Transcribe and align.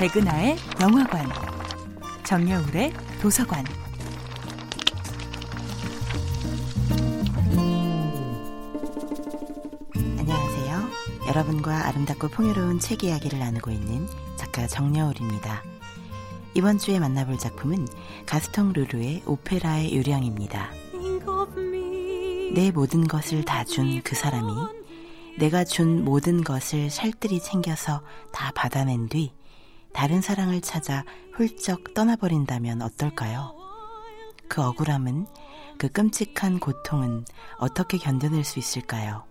백은하의 0.00 0.56
영화관, 0.80 1.28
정여울의 2.24 2.90
도서관. 3.20 3.62
안녕하세요. 10.18 10.80
여러분과 11.28 11.86
아름답고 11.88 12.28
풍요로운 12.28 12.78
책 12.80 13.04
이야기를 13.04 13.38
나누고 13.38 13.70
있는 13.70 14.06
작가 14.36 14.66
정여울입니다. 14.66 15.62
이번 16.54 16.78
주에 16.78 16.98
만나볼 16.98 17.38
작품은 17.38 17.86
가스통 18.24 18.72
루루의 18.72 19.24
오페라의 19.26 19.94
유령입니다. 19.94 20.70
내 22.54 22.70
모든 22.72 23.06
것을 23.06 23.44
다 23.44 23.64
준 23.64 24.02
그 24.02 24.14
사람이 24.16 24.50
내가 25.38 25.64
준 25.64 26.04
모든 26.04 26.42
것을 26.42 26.90
살뜰히 26.90 27.40
챙겨서 27.40 28.02
다 28.32 28.50
받아낸 28.54 29.08
뒤 29.08 29.32
다른 29.92 30.20
사랑을 30.20 30.60
찾아 30.60 31.04
훌쩍 31.34 31.94
떠나버린다면 31.94 32.82
어떨까요? 32.82 33.54
그 34.48 34.62
억울함은, 34.62 35.26
그 35.78 35.88
끔찍한 35.88 36.60
고통은 36.60 37.24
어떻게 37.58 37.98
견뎌낼 37.98 38.44
수 38.44 38.58
있을까요? 38.58 39.24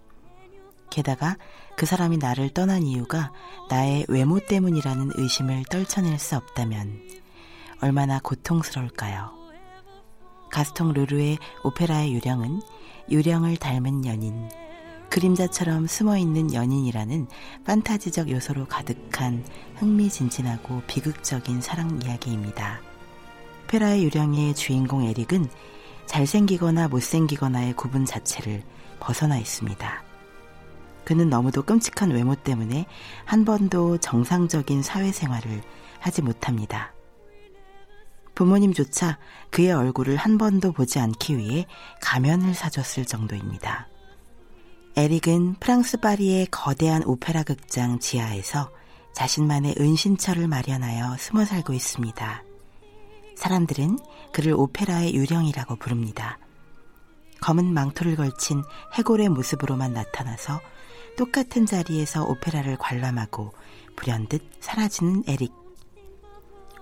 게다가 0.89 1.37
그 1.75 1.85
사람이 1.85 2.17
나를 2.17 2.49
떠난 2.49 2.83
이유가 2.83 3.31
나의 3.69 4.05
외모 4.09 4.39
때문이라는 4.39 5.11
의심을 5.15 5.65
떨쳐낼 5.69 6.17
수 6.17 6.35
없다면 6.35 6.99
얼마나 7.81 8.19
고통스러울까요? 8.19 9.37
가스통 10.51 10.93
르루의 10.93 11.37
오페라의 11.63 12.13
유령은 12.13 12.61
유령을 13.09 13.57
닮은 13.57 14.05
연인, 14.05 14.49
그림자처럼 15.09 15.87
숨어 15.87 16.17
있는 16.17 16.53
연인이라는 16.53 17.27
판타지적 17.65 18.29
요소로 18.29 18.67
가득한 18.67 19.43
흥미진진하고 19.77 20.83
비극적인 20.87 21.61
사랑 21.61 21.99
이야기입니다. 22.03 22.81
페라의 23.67 24.03
유령의 24.03 24.55
주인공 24.55 25.03
에릭은 25.03 25.47
잘생기거나 26.05 26.87
못생기거나의 26.87 27.73
구분 27.73 28.05
자체를 28.05 28.63
벗어나 28.99 29.37
있습니다. 29.37 30.03
그는 31.05 31.29
너무도 31.29 31.63
끔찍한 31.63 32.11
외모 32.11 32.35
때문에 32.35 32.85
한 33.25 33.45
번도 33.45 33.97
정상적인 33.99 34.83
사회생활을 34.83 35.61
하지 35.99 36.21
못합니다. 36.21 36.93
부모님조차 38.35 39.17
그의 39.49 39.71
얼굴을 39.71 40.15
한 40.15 40.37
번도 40.37 40.71
보지 40.71 40.99
않기 40.99 41.37
위해 41.37 41.65
가면을 42.01 42.53
사줬을 42.53 43.05
정도입니다. 43.05 43.87
에릭은 44.99 45.55
프랑스 45.61 45.95
파리의 45.95 46.47
거대한 46.47 47.05
오페라 47.05 47.43
극장 47.43 47.99
지하에서 47.99 48.69
자신만의 49.13 49.75
은신처를 49.79 50.49
마련하여 50.49 51.15
숨어 51.17 51.45
살고 51.45 51.71
있습니다. 51.71 52.43
사람들은 53.33 53.97
그를 54.33 54.51
오페라의 54.51 55.15
유령이라고 55.15 55.77
부릅니다. 55.77 56.37
검은 57.39 57.73
망토를 57.73 58.17
걸친 58.17 58.61
해골의 58.95 59.29
모습으로만 59.29 59.93
나타나서 59.93 60.59
똑같은 61.17 61.65
자리에서 61.65 62.25
오페라를 62.25 62.75
관람하고 62.75 63.53
불현듯 63.95 64.57
사라지는 64.59 65.23
에릭. 65.27 65.53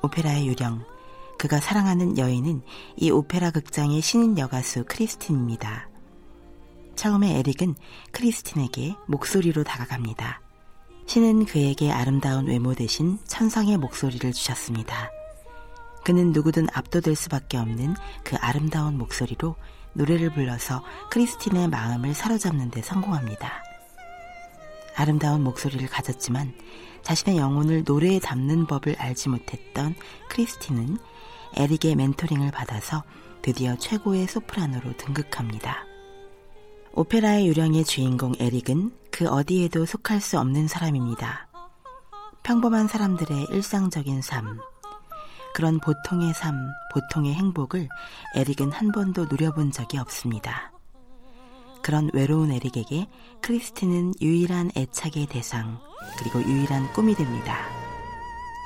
오페라의 0.02 0.48
유령, 0.48 0.84
그가 1.38 1.60
사랑하는 1.60 2.18
여인은 2.18 2.64
이 2.96 3.12
오페라 3.12 3.52
극장의 3.52 4.02
신인 4.02 4.40
여가수 4.40 4.86
크리스틴입니다. 4.88 5.88
처음에 7.08 7.38
에릭은 7.40 7.76
크리스틴에게 8.12 8.96
목소리로 9.08 9.64
다가갑니다. 9.64 10.42
신은 11.06 11.46
그에게 11.46 11.90
아름다운 11.90 12.48
외모 12.48 12.74
대신 12.74 13.18
천상의 13.28 13.78
목소리를 13.78 14.34
주셨습니다. 14.34 15.10
그는 16.04 16.34
누구든 16.34 16.68
압도될 16.74 17.16
수밖에 17.16 17.56
없는 17.56 17.96
그 18.26 18.36
아름다운 18.42 18.98
목소리로 18.98 19.56
노래를 19.94 20.34
불러서 20.34 20.84
크리스틴의 21.10 21.70
마음을 21.70 22.14
사로잡는 22.14 22.72
데 22.72 22.82
성공합니다. 22.82 23.64
아름다운 24.98 25.46
목소리를 25.46 25.88
가졌지만 25.88 26.54
자신의 27.04 27.38
영혼을 27.38 27.86
노래에 27.86 28.20
담는 28.20 28.68
법을 28.68 28.98
알지 29.00 29.30
못했던 29.30 29.96
크리스틴은 30.28 30.98
에릭의 31.56 31.96
멘토링을 31.96 32.52
받아서 32.52 33.06
드디어 33.42 33.78
최고의 33.78 34.28
소프라노로 34.28 34.98
등극합니다. 34.98 35.87
오페라의 36.98 37.48
유령의 37.50 37.86
주인공 37.86 38.34
에릭은 38.40 38.92
그 39.12 39.28
어디에도 39.28 39.86
속할 39.86 40.20
수 40.20 40.40
없는 40.40 40.68
사람입니다. 40.68 41.48
평범한 42.42 42.88
사람들의 42.88 43.50
일상적인 43.52 44.24
삶, 44.24 44.58
그런 45.54 45.80
보통의 45.80 46.34
삶, 46.34 46.56
보통의 46.92 47.36
행복을 47.36 47.88
에릭은 48.34 48.72
한 48.72 48.92
번도 48.92 49.26
누려본 49.26 49.74
적이 49.74 50.00
없습니다. 50.00 50.72
그런 51.84 52.10
외로운 52.14 52.52
에릭에게 52.52 53.06
크리스티는 53.42 54.16
유일한 54.20 54.72
애착의 54.76 55.28
대상, 55.28 55.80
그리고 56.18 56.42
유일한 56.50 56.92
꿈이 56.94 57.14
됩니다. 57.14 57.60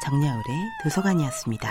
정야울의 0.05 0.43
도서관이었습니다. 0.83 1.69